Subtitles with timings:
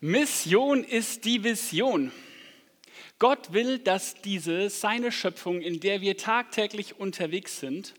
[0.00, 2.12] Mission ist die Vision.
[3.18, 7.94] Gott will, dass diese, seine Schöpfung, in der wir tagtäglich unterwegs sind,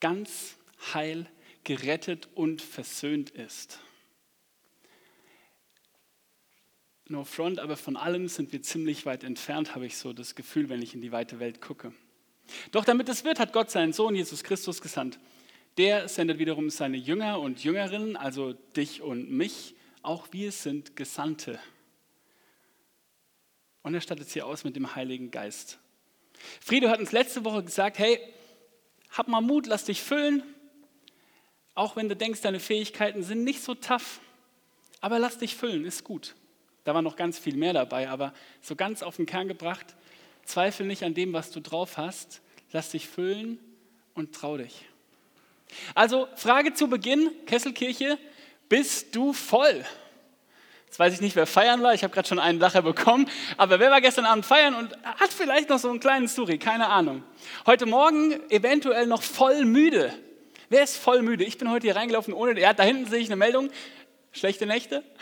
[0.00, 0.56] ganz
[0.94, 1.26] heil,
[1.64, 3.80] gerettet und versöhnt ist.
[7.08, 10.70] No front, aber von allem sind wir ziemlich weit entfernt, habe ich so das Gefühl,
[10.70, 11.92] wenn ich in die weite Welt gucke.
[12.70, 15.18] Doch damit es wird, hat Gott seinen Sohn Jesus Christus gesandt.
[15.76, 19.74] Der sendet wiederum seine Jünger und Jüngerinnen, also dich und mich,
[20.08, 21.60] auch wir sind Gesandte.
[23.82, 25.78] Und er stattet sie aus mit dem Heiligen Geist.
[26.62, 28.18] Friedo hat uns letzte Woche gesagt, hey,
[29.10, 30.42] hab mal Mut, lass dich füllen,
[31.74, 34.20] auch wenn du denkst, deine Fähigkeiten sind nicht so tough,
[35.02, 36.34] aber lass dich füllen, ist gut.
[36.84, 38.32] Da war noch ganz viel mehr dabei, aber
[38.62, 39.94] so ganz auf den Kern gebracht,
[40.44, 42.40] zweifel nicht an dem, was du drauf hast,
[42.72, 43.58] lass dich füllen
[44.14, 44.86] und trau dich.
[45.94, 48.18] Also Frage zu Beginn, Kesselkirche,
[48.68, 49.84] bist du voll?
[50.86, 51.92] Jetzt weiß ich nicht, wer feiern war.
[51.92, 53.28] Ich habe gerade schon einen Lacher bekommen.
[53.58, 56.58] Aber wer war gestern Abend feiern und hat vielleicht noch so einen kleinen Story?
[56.58, 57.22] Keine Ahnung.
[57.66, 60.12] Heute Morgen eventuell noch voll müde.
[60.70, 61.44] Wer ist voll müde?
[61.44, 62.58] Ich bin heute hier reingelaufen ohne.
[62.58, 63.70] Ja, da hinten sehe ich eine Meldung.
[64.32, 65.02] Schlechte Nächte.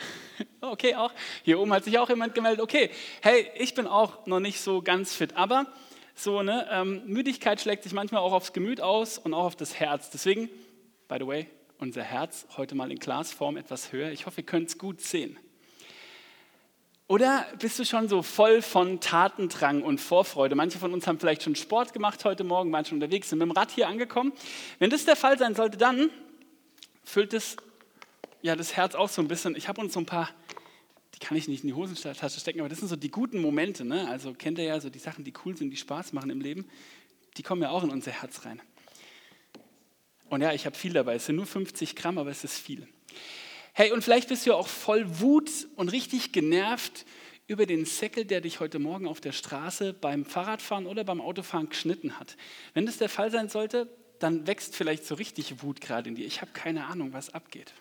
[0.61, 1.11] Okay, auch.
[1.41, 2.61] Hier oben hat sich auch jemand gemeldet.
[2.61, 5.35] Okay, hey, ich bin auch noch nicht so ganz fit.
[5.35, 5.65] Aber
[6.13, 9.79] so, ne, ähm, Müdigkeit schlägt sich manchmal auch aufs Gemüt aus und auch auf das
[9.79, 10.11] Herz.
[10.11, 10.47] Deswegen,
[11.07, 11.47] by the way,
[11.79, 14.11] unser Herz heute mal in Glasform etwas höher.
[14.11, 15.37] Ich hoffe, ihr könnt es gut sehen.
[17.07, 20.55] Oder bist du schon so voll von Tatendrang und Vorfreude?
[20.55, 23.51] Manche von uns haben vielleicht schon Sport gemacht heute Morgen, manche unterwegs sind mit dem
[23.51, 24.33] Rad hier angekommen.
[24.79, 26.09] Wenn das der Fall sein sollte, dann
[27.03, 27.55] füllt es
[28.41, 29.55] ja das Herz auch so ein bisschen.
[29.55, 30.29] Ich habe uns so ein paar
[31.19, 33.83] die kann ich nicht in die Hosentasche stecken, aber das sind so die guten Momente.
[33.83, 34.07] Ne?
[34.07, 36.65] Also kennt ihr ja so die Sachen, die cool sind, die Spaß machen im Leben,
[37.37, 38.61] die kommen ja auch in unser Herz rein.
[40.29, 41.15] Und ja, ich habe viel dabei.
[41.15, 42.87] Es sind nur 50 Gramm, aber es ist viel.
[43.73, 47.05] Hey, und vielleicht bist du auch voll Wut und richtig genervt
[47.47, 51.69] über den Säckel, der dich heute Morgen auf der Straße beim Fahrradfahren oder beim Autofahren
[51.69, 52.35] geschnitten hat.
[52.73, 53.87] Wenn das der Fall sein sollte,
[54.19, 56.25] dann wächst vielleicht so richtig Wut gerade in dir.
[56.25, 57.73] Ich habe keine Ahnung, was abgeht.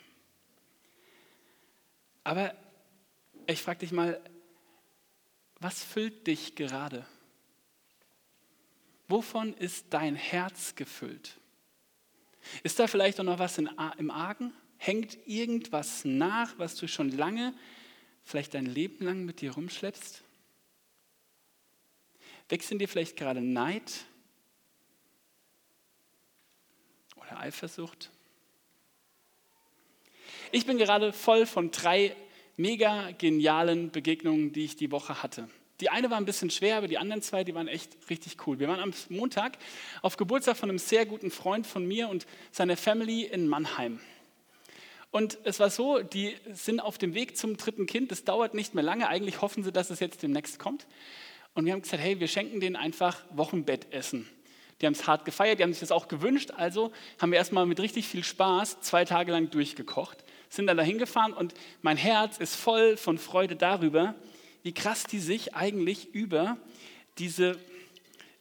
[2.23, 2.55] Aber
[3.47, 4.21] ich frage dich mal,
[5.59, 7.07] was füllt dich gerade?
[9.09, 11.39] Wovon ist dein Herz gefüllt?
[12.63, 14.53] Ist da vielleicht auch noch was in, im Argen?
[14.79, 17.55] Hängt irgendwas nach, was du schon lange,
[18.23, 20.23] vielleicht dein Leben lang mit dir rumschleppst?
[22.49, 24.05] Wächst in dir vielleicht gerade Neid
[27.17, 28.11] oder Eifersucht?
[30.53, 32.15] Ich bin gerade voll von drei
[32.57, 35.49] mega genialen Begegnungen, die ich die Woche hatte.
[35.81, 38.59] Die eine war ein bisschen schwer, aber die anderen zwei, die waren echt richtig cool.
[38.59, 39.59] Wir waren am Montag
[40.03, 44.01] auf Geburtstag von einem sehr guten Freund von mir und seiner Family in Mannheim.
[45.11, 48.11] Und es war so, die sind auf dem Weg zum dritten Kind.
[48.11, 49.09] Das dauert nicht mehr lange.
[49.09, 50.87] Eigentlich hoffen sie, dass es jetzt demnächst kommt.
[51.55, 54.29] Und wir haben gesagt, hey, wir schenken denen einfach Wochenbettessen.
[54.81, 56.51] Die haben es hart gefeiert, die haben sich das auch gewünscht.
[56.55, 60.99] Also haben wir erstmal mit richtig viel Spaß zwei Tage lang durchgekocht sind dann dahin
[60.99, 64.15] gefahren und mein Herz ist voll von Freude darüber,
[64.67, 66.57] wie krass die sich eigentlich über
[67.19, 67.57] diese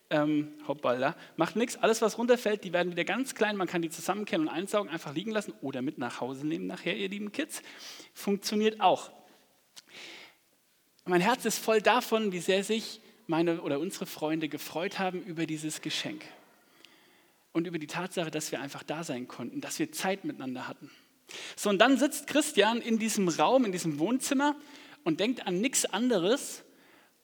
[0.10, 3.92] ähm, hoppala, macht nichts, alles was runterfällt, die werden wieder ganz klein, man kann die
[3.92, 7.62] zusammenkennen und einsaugen, einfach liegen lassen oder mit nach Hause nehmen nachher, ihr lieben Kids.
[8.16, 9.12] Funktioniert auch.
[11.06, 15.46] Mein Herz ist voll davon, wie sehr sich meine oder unsere Freunde gefreut haben über
[15.46, 16.26] dieses Geschenk
[17.54, 20.90] und über die Tatsache, dass wir einfach da sein konnten, dass wir Zeit miteinander hatten.
[21.56, 24.56] So, und dann sitzt Christian in diesem Raum, in diesem Wohnzimmer
[25.06, 26.64] und denkt an nichts anderes.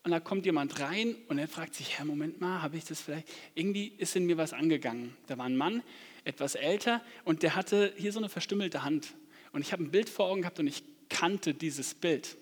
[0.03, 3.01] Und da kommt jemand rein und er fragt sich, Herr, Moment mal, habe ich das
[3.01, 5.15] vielleicht, irgendwie ist in mir was angegangen.
[5.27, 5.83] Da war ein Mann,
[6.23, 9.13] etwas älter und der hatte hier so eine verstümmelte Hand.
[9.51, 12.37] Und ich habe ein Bild vor Augen gehabt und ich kannte dieses Bild.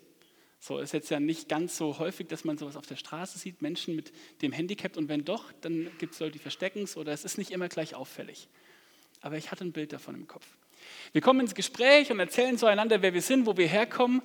[0.58, 3.62] So ist jetzt ja nicht ganz so häufig, dass man sowas auf der Straße sieht,
[3.62, 4.12] Menschen mit
[4.42, 4.96] dem Handicap.
[4.96, 7.68] Und wenn doch, dann gibt es Leute, die verstecken es oder es ist nicht immer
[7.68, 8.48] gleich auffällig.
[9.22, 10.46] Aber ich hatte ein Bild davon im Kopf.
[11.12, 14.22] Wir kommen ins Gespräch und erzählen zueinander, wer wir sind, wo wir herkommen.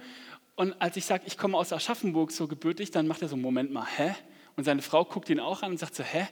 [0.56, 3.72] Und als ich sage, ich komme aus Aschaffenburg so gebürtig, dann macht er so, Moment
[3.72, 4.16] mal, hä?
[4.56, 6.28] Und seine Frau guckt ihn auch an und sagt so, hä?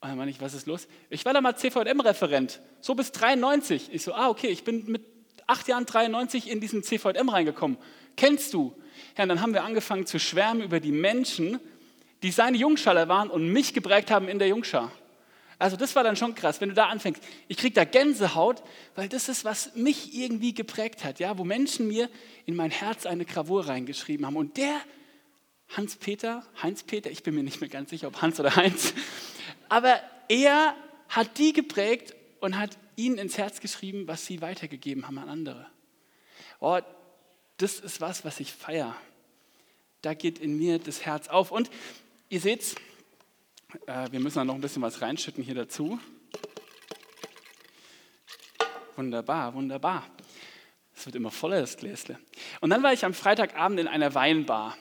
[0.00, 0.88] Und dann meine ich, was ist los?
[1.10, 3.90] Ich war da mal CVM-Referent, so bis 93.
[3.92, 5.04] Ich so, ah, okay, ich bin mit
[5.46, 7.76] acht Jahren 93 in diesen CVM reingekommen.
[8.16, 8.74] Kennst du?
[9.16, 11.60] Ja, und dann haben wir angefangen zu schwärmen über die Menschen,
[12.22, 14.90] die seine Jungschaller waren und mich geprägt haben in der Jungschar.
[15.60, 17.22] Also das war dann schon krass, wenn du da anfängst.
[17.46, 18.62] Ich kriege da Gänsehaut,
[18.94, 22.08] weil das ist, was mich irgendwie geprägt hat, ja, wo Menschen mir
[22.46, 24.36] in mein Herz eine Gravur reingeschrieben haben.
[24.36, 24.80] Und der
[25.76, 28.94] Hans-Peter, Heinz-Peter, ich bin mir nicht mehr ganz sicher, ob Hans oder Heinz,
[29.68, 30.74] aber er
[31.10, 35.66] hat die geprägt und hat ihnen ins Herz geschrieben, was sie weitergegeben haben an andere.
[36.58, 36.78] Oh,
[37.58, 38.96] das ist was, was ich feiere.
[40.00, 41.50] Da geht in mir das Herz auf.
[41.50, 41.68] Und
[42.30, 42.76] ihr seht,
[43.86, 45.98] äh, wir müssen da noch ein bisschen was reinschütten hier dazu.
[48.96, 50.04] Wunderbar, wunderbar.
[50.94, 52.18] Es wird immer voller, das Gläsle.
[52.60, 54.76] Und dann war ich am Freitagabend in einer Weinbar.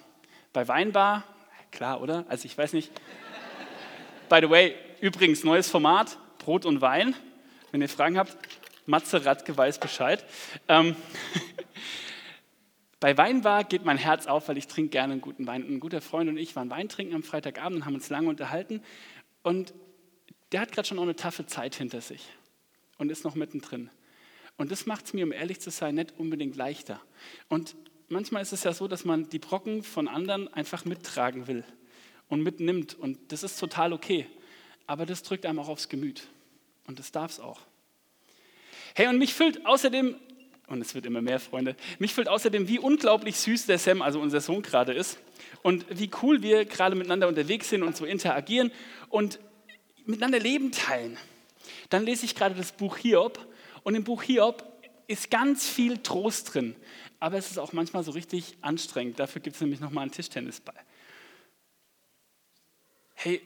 [0.52, 1.24] Bei Weinbar,
[1.72, 2.26] klar, oder?
[2.28, 2.92] Also ich weiß nicht.
[4.28, 7.16] By the way, übrigens neues Format, Brot und Wein.
[7.72, 8.38] Wenn ihr Fragen habt,
[8.86, 10.26] Matze Radke weiß Bescheid.
[10.68, 10.96] Ähm,
[13.00, 15.63] bei Weinbar geht mein Herz auf, weil ich trinke gerne einen guten Wein.
[15.63, 18.81] Ein guter Freund und ich waren Wein trinken am Freitagabend und haben uns lange unterhalten.
[19.42, 19.74] Und
[20.51, 22.25] der hat gerade schon auch eine taffe Zeit hinter sich
[22.98, 23.90] und ist noch mittendrin.
[24.57, 27.00] Und das macht es mir, um ehrlich zu sein, nicht unbedingt leichter.
[27.48, 27.75] Und
[28.10, 31.63] manchmal ist es ja so, dass man die Brocken von anderen einfach mittragen will
[32.28, 32.95] und mitnimmt.
[32.95, 34.28] Und das ist total okay.
[34.88, 36.28] Aber das drückt einem auch aufs Gemüt.
[36.88, 37.62] Und das darf es auch.
[38.95, 40.16] Hey, und mich füllt außerdem,
[40.69, 44.19] und es wird immer mehr, Freunde, mich füllt außerdem, wie unglaublich süß der Sam, also
[44.19, 45.19] unser Sohn gerade ist.
[45.62, 48.71] Und wie cool wir gerade miteinander unterwegs sind und so interagieren
[49.10, 49.39] und
[50.06, 51.18] miteinander Leben teilen.
[51.89, 53.39] Dann lese ich gerade das Buch Hiob
[53.83, 54.63] und im Buch Hiob
[55.07, 56.75] ist ganz viel Trost drin,
[57.19, 59.19] aber es ist auch manchmal so richtig anstrengend.
[59.19, 60.75] Dafür gibt es nämlich nochmal einen Tischtennisball.
[63.16, 63.42] Hey,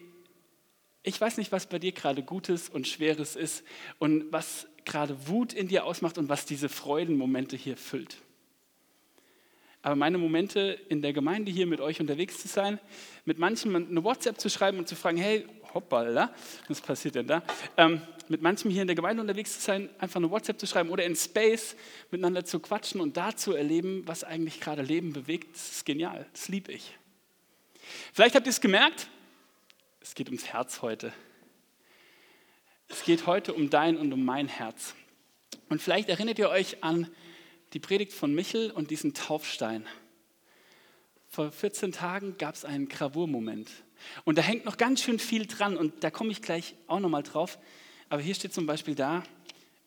[1.04, 3.64] ich weiß nicht, was bei dir gerade Gutes und Schweres ist
[4.00, 8.18] und was gerade Wut in dir ausmacht und was diese Freudenmomente hier füllt.
[9.82, 12.80] Aber meine Momente in der Gemeinde hier mit euch unterwegs zu sein,
[13.26, 16.34] mit manchen eine WhatsApp zu schreiben und zu fragen, hey, hoppala,
[16.70, 17.44] was passiert denn da?
[17.76, 20.90] Ähm, mit manchen hier in der Gemeinde unterwegs zu sein, einfach eine WhatsApp zu schreiben
[20.90, 21.76] oder in Space
[22.12, 26.26] miteinander zu quatschen und da zu erleben, was eigentlich gerade Leben bewegt, das ist genial,
[26.32, 26.98] das liebe ich.
[28.14, 29.10] Vielleicht habt ihr es gemerkt,
[30.04, 31.14] es geht ums Herz heute.
[32.90, 34.96] Es geht heute um dein und um mein Herz.
[35.70, 37.10] Und vielleicht erinnert ihr euch an
[37.72, 39.88] die Predigt von Michel und diesen Taufstein.
[41.30, 43.70] Vor 14 Tagen gab es einen Gravurmoment.
[44.26, 47.24] Und da hängt noch ganz schön viel dran und da komme ich gleich auch nochmal
[47.24, 47.58] drauf.
[48.10, 49.24] Aber hier steht zum Beispiel da,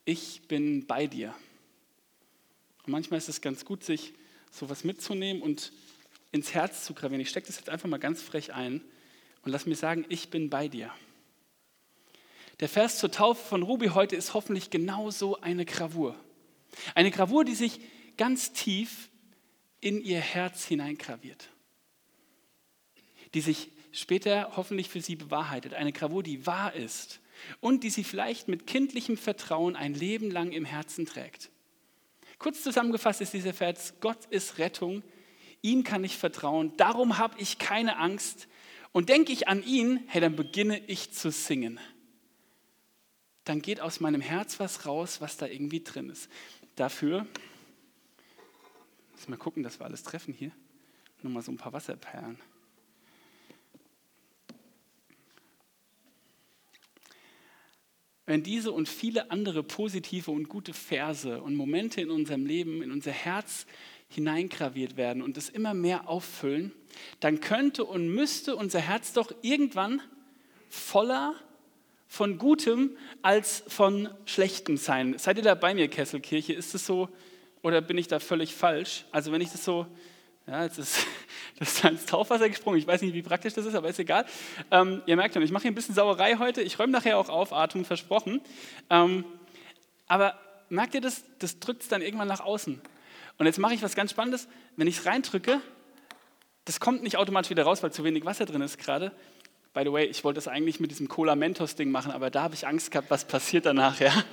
[0.06, 1.34] ich bin bei dir.
[2.86, 4.14] Und manchmal ist es ganz gut, sich
[4.50, 5.72] sowas mitzunehmen und
[6.32, 7.20] ins Herz zu gravieren.
[7.20, 8.80] Ich stecke das jetzt einfach mal ganz frech ein
[9.46, 10.90] und lass mir sagen, ich bin bei dir.
[12.58, 16.16] Der Vers zur Taufe von Ruby heute ist hoffentlich genauso eine Gravur.
[16.96, 17.81] Eine Gravur, die sich
[18.16, 19.08] ganz tief
[19.81, 21.48] in ihr Herz hineingraviert.
[23.34, 25.75] Die sich später hoffentlich für sie bewahrheitet.
[25.75, 27.20] Eine Gravur, die wahr ist
[27.60, 31.50] und die sie vielleicht mit kindlichem Vertrauen ein Leben lang im Herzen trägt.
[32.38, 35.04] Kurz zusammengefasst ist dieser Vers, Gott ist Rettung,
[35.62, 38.48] ihm kann ich vertrauen, darum habe ich keine Angst
[38.96, 41.78] und denke ich an ihn, hey, dann beginne ich zu singen.
[43.44, 46.31] Dann geht aus meinem Herz was raus, was da irgendwie drin ist.
[46.76, 47.26] Dafür,
[49.12, 50.50] müssen wir gucken, dass wir alles treffen hier,
[51.20, 52.38] nochmal so ein paar Wasserperlen.
[58.26, 62.90] wenn diese und viele andere positive und gute Verse und Momente in unserem Leben, in
[62.90, 63.66] unser Herz
[64.08, 66.73] hineingraviert werden und es immer mehr auffüllen,
[67.20, 70.00] dann könnte und müsste unser Herz doch irgendwann
[70.69, 71.35] voller
[72.08, 75.19] von Gutem als von Schlechtem sein.
[75.19, 76.53] Seid ihr da bei mir, Kesselkirche?
[76.53, 77.08] Ist es so
[77.62, 79.05] oder bin ich da völlig falsch?
[79.11, 79.87] Also wenn ich das so
[80.47, 81.06] ja, jetzt ist
[81.58, 82.79] das ins Taufwasser gesprungen.
[82.79, 84.27] Ich weiß nicht, wie praktisch das ist, aber ist egal.
[84.70, 86.63] Ähm, ihr merkt schon, ich mache hier ein bisschen Sauerei heute.
[86.63, 88.41] Ich räume nachher auch auf, Atmung versprochen.
[88.89, 89.25] Ähm,
[90.06, 91.25] aber merkt ihr das?
[91.41, 92.81] Das drückt es dann irgendwann nach außen.
[93.39, 94.49] Und jetzt mache ich was ganz Spannendes.
[94.77, 95.61] Wenn ich es reindrücke,
[96.65, 99.13] das kommt nicht automatisch wieder raus, weil zu wenig Wasser drin ist gerade.
[99.73, 102.67] By the way, ich wollte das eigentlich mit diesem Cola-Mentos-Ding machen, aber da habe ich
[102.67, 104.01] Angst gehabt, was passiert danach.
[104.01, 104.13] Ja?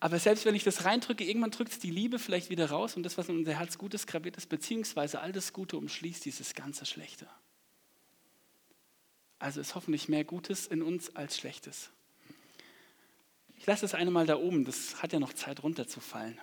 [0.00, 3.02] Aber selbst wenn ich das reindrücke, irgendwann drückt es die Liebe vielleicht wieder raus und
[3.02, 6.86] das, was in unser Herz Gutes graviert ist, beziehungsweise all das Gute umschließt dieses ganze
[6.86, 7.26] Schlechte.
[9.40, 11.90] Also ist hoffentlich mehr Gutes in uns als Schlechtes.
[13.56, 16.38] Ich lasse das eine mal da oben, das hat ja noch Zeit runterzufallen.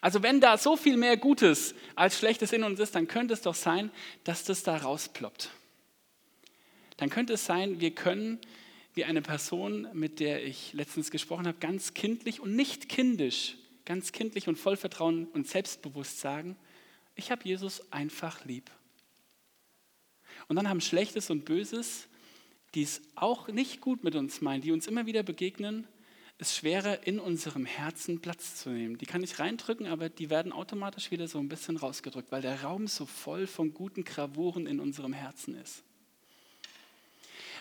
[0.00, 3.42] Also wenn da so viel mehr Gutes als Schlechtes in uns ist, dann könnte es
[3.42, 3.90] doch sein,
[4.24, 5.50] dass das da rausploppt.
[6.96, 8.38] Dann könnte es sein, wir können
[8.94, 14.12] wie eine Person, mit der ich letztens gesprochen habe, ganz kindlich und nicht kindisch, ganz
[14.12, 16.56] kindlich und voll Vertrauen und selbstbewusst sagen,
[17.14, 18.70] ich habe Jesus einfach lieb.
[20.48, 22.08] Und dann haben Schlechtes und Böses,
[22.74, 25.86] die es auch nicht gut mit uns meinen, die uns immer wieder begegnen,
[26.40, 28.96] es schwerer in unserem Herzen Platz zu nehmen.
[28.96, 32.62] Die kann ich reindrücken, aber die werden automatisch wieder so ein bisschen rausgedrückt, weil der
[32.62, 35.82] Raum so voll von guten Gravuren in unserem Herzen ist.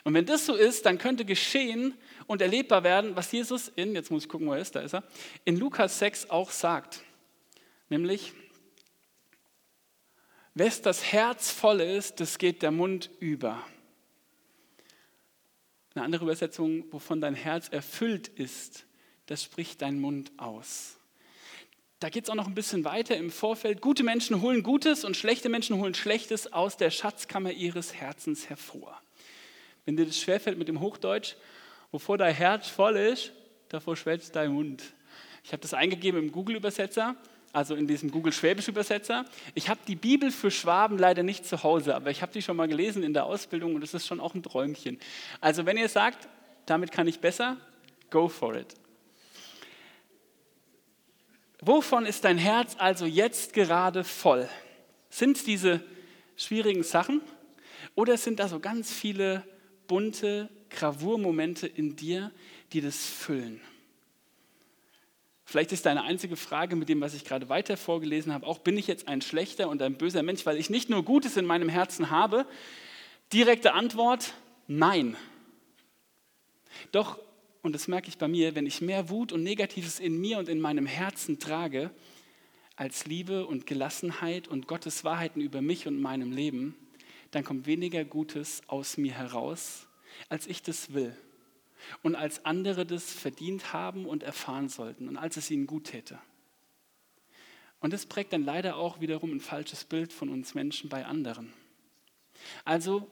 [0.05, 1.93] Und wenn das so ist, dann könnte geschehen
[2.25, 4.93] und erlebbar werden, was Jesus in, jetzt muss ich gucken, wo er ist, da ist
[4.93, 5.03] er,
[5.43, 7.01] in Lukas 6 auch sagt.
[7.89, 8.31] Nämlich,
[10.53, 13.61] wes das Herz voll ist, das geht der Mund über.
[15.95, 18.85] Eine andere Übersetzung, wovon dein Herz erfüllt ist,
[19.25, 20.97] das spricht dein Mund aus.
[21.99, 23.81] Da geht es auch noch ein bisschen weiter im Vorfeld.
[23.81, 29.01] Gute Menschen holen Gutes und schlechte Menschen holen Schlechtes aus der Schatzkammer ihres Herzens hervor.
[29.85, 31.35] Wenn dir das schwerfällt mit dem Hochdeutsch,
[31.91, 33.33] wovor dein Herz voll ist,
[33.67, 34.83] davor schwelzt dein Mund.
[35.43, 37.17] Ich habe das eingegeben im Google-Übersetzer,
[37.53, 39.25] also in diesem Google-Schwäbisch-Übersetzer.
[39.55, 42.57] Ich habe die Bibel für Schwaben leider nicht zu Hause, aber ich habe die schon
[42.57, 44.99] mal gelesen in der Ausbildung und das ist schon auch ein Träumchen.
[45.41, 46.27] Also wenn ihr sagt,
[46.65, 47.57] damit kann ich besser,
[48.09, 48.75] go for it.
[51.61, 54.47] Wovon ist dein Herz also jetzt gerade voll?
[55.09, 55.81] Sind es diese
[56.37, 57.21] schwierigen Sachen
[57.95, 59.43] oder sind da so ganz viele
[59.87, 62.31] bunte Gravurmomente in dir,
[62.71, 63.59] die das füllen?
[65.49, 68.77] Vielleicht ist deine einzige Frage mit dem, was ich gerade weiter vorgelesen habe, auch bin
[68.77, 71.69] ich jetzt ein schlechter und ein böser Mensch, weil ich nicht nur Gutes in meinem
[71.69, 72.45] Herzen habe?
[73.33, 74.35] Direkte Antwort,
[74.67, 75.17] nein.
[76.91, 77.17] Doch
[77.63, 80.49] und das merke ich bei mir, wenn ich mehr Wut und Negatives in mir und
[80.49, 81.89] in meinem Herzen trage,
[82.75, 86.75] als Liebe und Gelassenheit und Gottes Wahrheiten über mich und meinem Leben,
[87.31, 89.87] dann kommt weniger Gutes aus mir heraus,
[90.29, 91.17] als ich das will
[92.03, 96.19] und als andere das verdient haben und erfahren sollten und als es ihnen gut täte.
[97.79, 101.53] Und das prägt dann leider auch wiederum ein falsches Bild von uns Menschen bei anderen.
[102.65, 103.07] Also,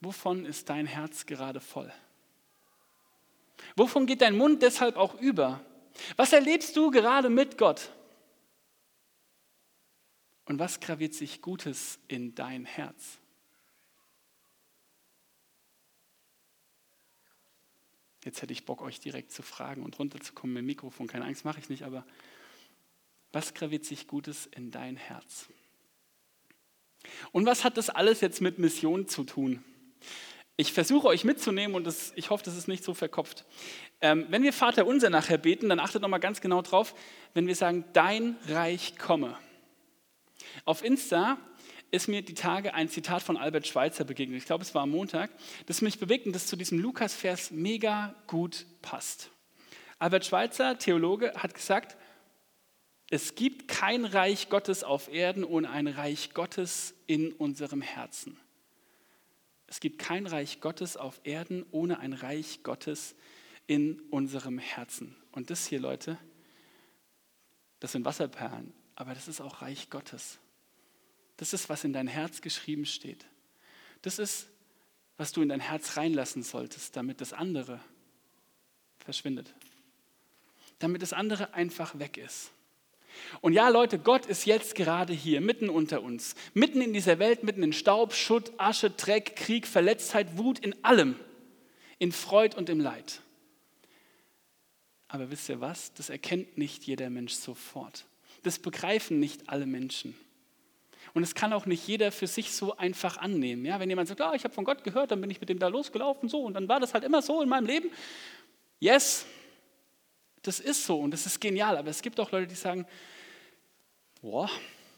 [0.00, 1.92] wovon ist dein Herz gerade voll?
[3.76, 5.60] Wovon geht dein Mund deshalb auch über?
[6.16, 7.90] Was erlebst du gerade mit Gott?
[10.46, 13.18] Und was graviert sich Gutes in dein Herz?
[18.24, 21.06] Jetzt hätte ich Bock, euch direkt zu fragen und runterzukommen mit dem Mikrofon.
[21.06, 22.06] Keine Angst, mache ich nicht, aber
[23.32, 25.48] was graviert sich Gutes in dein Herz?
[27.32, 29.62] Und was hat das alles jetzt mit Mission zu tun?
[30.56, 33.44] Ich versuche euch mitzunehmen und das, ich hoffe, das ist nicht so verkopft.
[34.00, 36.94] Ähm, wenn wir Vater unser nachher beten, dann achtet nochmal ganz genau drauf,
[37.34, 39.36] wenn wir sagen, dein Reich komme.
[40.64, 41.38] Auf Insta
[41.94, 44.38] ist mir die Tage ein Zitat von Albert Schweitzer begegnet.
[44.38, 45.30] Ich glaube, es war am Montag,
[45.66, 49.30] das mich bewegt und das zu diesem Lukas-Vers mega gut passt.
[50.00, 51.96] Albert Schweitzer, Theologe, hat gesagt,
[53.10, 58.40] es gibt kein Reich Gottes auf Erden ohne ein Reich Gottes in unserem Herzen.
[59.68, 63.14] Es gibt kein Reich Gottes auf Erden ohne ein Reich Gottes
[63.66, 65.14] in unserem Herzen.
[65.30, 66.18] Und das hier, Leute,
[67.78, 70.40] das sind Wasserperlen, aber das ist auch Reich Gottes.
[71.36, 73.24] Das ist, was in dein Herz geschrieben steht.
[74.02, 74.48] Das ist,
[75.16, 77.80] was du in dein Herz reinlassen solltest, damit das andere
[78.98, 79.52] verschwindet.
[80.78, 82.50] Damit das andere einfach weg ist.
[83.40, 87.44] Und ja, Leute, Gott ist jetzt gerade hier, mitten unter uns, mitten in dieser Welt,
[87.44, 91.16] mitten in Staub, Schutt, Asche, Dreck, Krieg, Verletztheit, Wut, in allem,
[91.98, 93.20] in Freud und im Leid.
[95.06, 95.94] Aber wisst ihr was?
[95.94, 98.04] Das erkennt nicht jeder Mensch sofort.
[98.42, 100.16] Das begreifen nicht alle Menschen.
[101.12, 103.64] Und es kann auch nicht jeder für sich so einfach annehmen.
[103.64, 105.58] Ja, wenn jemand sagt, ah, ich habe von Gott gehört, dann bin ich mit dem
[105.58, 107.90] da losgelaufen, so, und dann war das halt immer so in meinem Leben.
[108.80, 109.26] Yes,
[110.42, 111.76] das ist so und das ist genial.
[111.76, 112.86] Aber es gibt auch Leute, die sagen,
[114.22, 114.50] boah,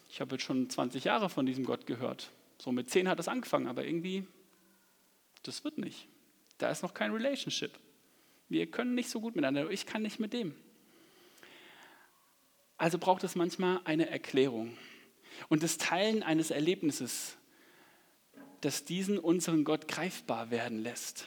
[0.09, 2.31] ich habe jetzt schon 20 Jahre von diesem Gott gehört.
[2.59, 4.27] So mit 10 hat es angefangen, aber irgendwie,
[5.43, 6.09] das wird nicht.
[6.59, 7.73] Da ist noch kein Relationship.
[8.49, 9.71] Wir können nicht so gut miteinander.
[9.71, 10.55] Ich kann nicht mit dem.
[12.79, 14.77] Also braucht es manchmal eine Erklärung
[15.49, 17.37] und das Teilen eines Erlebnisses,
[18.61, 21.27] das diesen unseren Gott greifbar werden lässt.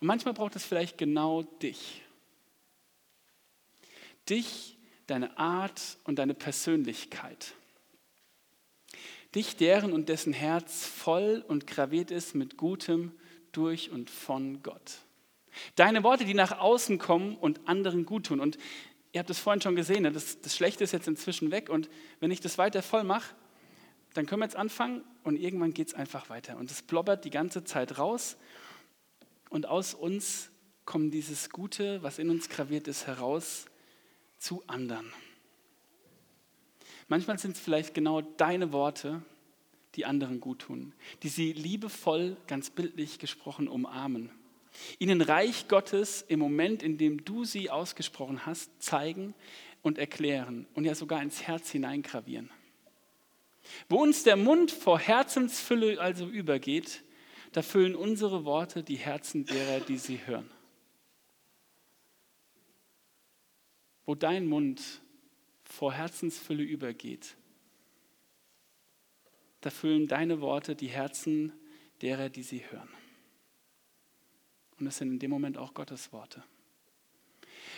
[0.00, 2.02] Und manchmal braucht es vielleicht genau dich
[4.28, 4.76] dich,
[5.06, 7.54] deine Art und deine Persönlichkeit.
[9.34, 13.12] Dich, deren und dessen Herz voll und graviert ist mit Gutem
[13.52, 14.98] durch und von Gott.
[15.74, 18.40] Deine Worte, die nach außen kommen und anderen gut tun.
[18.40, 18.58] Und
[19.12, 20.12] ihr habt es vorhin schon gesehen, ne?
[20.12, 21.68] das, das Schlechte ist jetzt inzwischen weg.
[21.68, 21.88] Und
[22.20, 23.34] wenn ich das weiter voll mache,
[24.14, 26.56] dann können wir jetzt anfangen und irgendwann geht es einfach weiter.
[26.56, 28.36] Und es blobbert die ganze Zeit raus.
[29.50, 30.50] Und aus uns
[30.84, 33.66] kommt dieses Gute, was in uns graviert ist, heraus
[34.38, 35.12] zu anderen.
[37.08, 39.22] Manchmal sind es vielleicht genau deine Worte,
[39.94, 44.30] die anderen gut tun, die sie liebevoll, ganz bildlich gesprochen, umarmen.
[44.98, 49.34] Ihnen Reich Gottes im Moment, in dem du sie ausgesprochen hast, zeigen
[49.82, 52.50] und erklären und ja sogar ins Herz hineingravieren.
[53.88, 57.02] Wo uns der Mund vor Herzensfülle also übergeht,
[57.52, 60.50] da füllen unsere Worte die Herzen derer, die sie hören.
[64.08, 65.02] wo dein Mund
[65.64, 67.36] vor Herzensfülle übergeht,
[69.60, 71.52] da füllen deine Worte die Herzen
[72.00, 72.88] derer, die sie hören.
[74.78, 76.42] Und es sind in dem Moment auch Gottes Worte.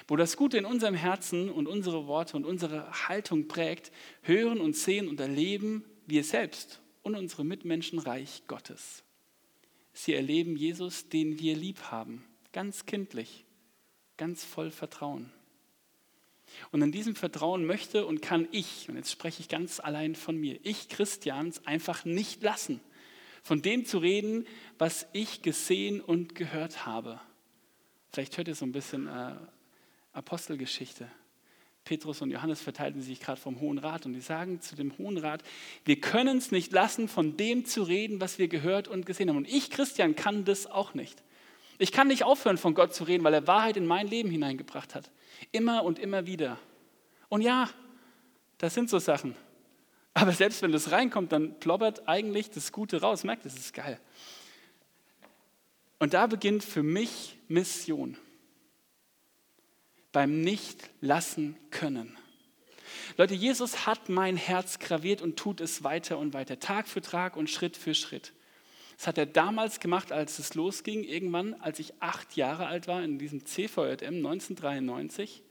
[0.09, 3.93] Wo das Gute in unserem Herzen und unsere Worte und unsere Haltung prägt,
[4.23, 9.05] hören und sehen und erleben wir selbst und unsere Mitmenschen Reich Gottes.
[9.93, 13.45] Sie erleben Jesus, den wir lieb haben, ganz kindlich,
[14.17, 15.31] ganz voll Vertrauen.
[16.73, 20.37] Und in diesem Vertrauen möchte und kann ich, und jetzt spreche ich ganz allein von
[20.37, 22.81] mir, ich Christians einfach nicht lassen,
[23.43, 24.47] von dem zu reden,
[24.79, 27.21] was ich gesehen und gehört habe.
[28.13, 29.33] Vielleicht hört ihr so ein bisschen äh,
[30.13, 31.09] Apostelgeschichte.
[31.85, 35.17] Petrus und Johannes verteilten sich gerade vom Hohen Rat und die sagen zu dem Hohen
[35.17, 35.43] Rat,
[35.85, 39.39] wir können es nicht lassen, von dem zu reden, was wir gehört und gesehen haben.
[39.39, 41.23] Und ich, Christian, kann das auch nicht.
[41.79, 44.95] Ich kann nicht aufhören, von Gott zu reden, weil er Wahrheit in mein Leben hineingebracht
[44.95, 45.11] hat.
[45.51, 46.59] Immer und immer wieder.
[47.31, 47.71] Und ja,
[48.59, 49.35] das sind so Sachen.
[50.15, 53.25] Aber selbst wenn das reinkommt, dann ploppert eigentlich das Gute raus.
[53.25, 54.01] Merkt, das ist geil.
[55.99, 58.17] Und da beginnt für mich Mission.
[60.13, 62.17] Beim Nicht-Lassen können.
[63.17, 67.37] Leute, Jesus hat mein Herz graviert und tut es weiter und weiter, Tag für Tag
[67.37, 68.33] und Schritt für Schritt.
[68.97, 73.03] Das hat er damals gemacht, als es losging, irgendwann, als ich acht Jahre alt war,
[73.03, 75.43] in diesem CVJM 1993.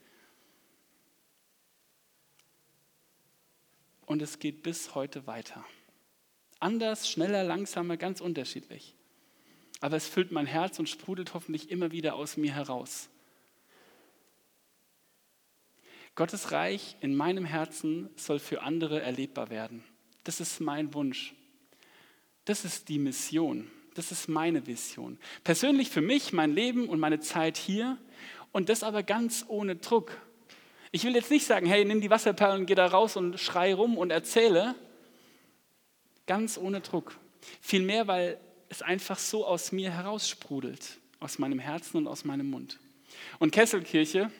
[4.09, 5.63] und es geht bis heute weiter.
[6.59, 8.95] Anders, schneller, langsamer, ganz unterschiedlich.
[9.81, 13.07] Aber es füllt mein Herz und sprudelt hoffentlich immer wieder aus mir heraus.
[16.15, 19.83] Gottes Reich in meinem Herzen soll für andere erlebbar werden.
[20.23, 21.35] Das ist mein Wunsch.
[22.45, 23.69] Das ist die Mission.
[23.93, 25.19] Das ist meine Vision.
[25.43, 27.99] Persönlich für mich, mein Leben und meine Zeit hier
[28.51, 30.19] und das aber ganz ohne Druck.
[30.91, 33.97] Ich will jetzt nicht sagen, hey, nimm die Wasserperlen, geh da raus und schrei rum
[33.97, 34.75] und erzähle.
[36.25, 37.17] Ganz ohne Druck.
[37.61, 42.79] Vielmehr, weil es einfach so aus mir heraussprudelt, aus meinem Herzen und aus meinem Mund.
[43.39, 44.31] Und Kesselkirche,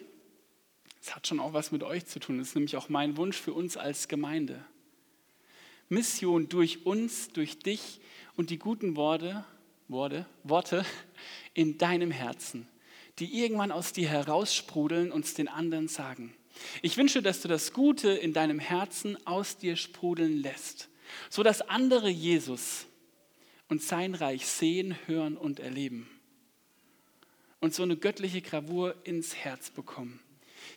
[1.00, 2.40] das hat schon auch was mit euch zu tun.
[2.40, 4.64] Das ist nämlich auch mein Wunsch für uns als Gemeinde.
[5.88, 8.00] Mission durch uns, durch dich
[8.36, 9.44] und die guten Worte,
[9.88, 10.86] Worte, Worte
[11.54, 12.68] in deinem Herzen,
[13.18, 16.36] die irgendwann aus dir heraussprudeln und es den anderen sagen.
[16.82, 20.90] Ich wünsche, dass du das Gute in deinem Herzen aus dir sprudeln lässt,
[21.30, 22.86] sodass andere Jesus
[23.68, 26.10] und sein Reich sehen, hören und erleben
[27.60, 30.20] und so eine göttliche Gravur ins Herz bekommen.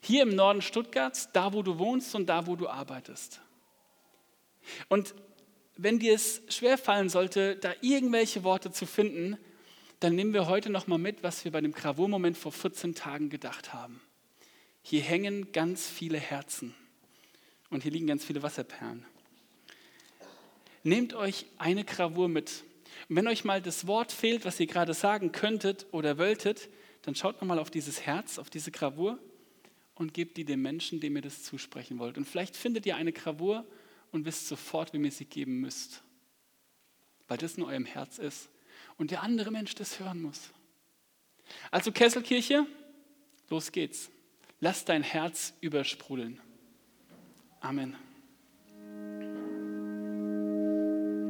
[0.00, 3.40] Hier im Norden Stuttgarts, da wo du wohnst und da wo du arbeitest.
[4.88, 5.14] Und
[5.76, 9.38] wenn dir es schwerfallen sollte, da irgendwelche Worte zu finden,
[10.00, 13.30] dann nehmen wir heute noch mal mit, was wir bei dem Gravurmoment vor 14 Tagen
[13.30, 14.00] gedacht haben.
[14.82, 16.74] Hier hängen ganz viele Herzen
[17.70, 19.06] und hier liegen ganz viele Wasserperlen.
[20.82, 22.64] Nehmt euch eine Gravur mit.
[23.08, 26.68] Und wenn euch mal das Wort fehlt, was ihr gerade sagen könntet oder wolltet,
[27.02, 29.18] dann schaut nochmal auf dieses Herz, auf diese Gravur
[29.94, 32.18] und gebt die dem Menschen, dem ihr das zusprechen wollt.
[32.18, 33.64] Und vielleicht findet ihr eine Gravur
[34.10, 36.02] und wisst sofort, wem ihr sie geben müsst,
[37.28, 38.50] weil das in eurem Herz ist
[38.98, 40.50] und der andere Mensch das hören muss.
[41.70, 42.66] Also Kesselkirche,
[43.48, 44.10] los geht's.
[44.64, 46.40] Lass dein Herz übersprudeln.
[47.60, 47.96] Amen.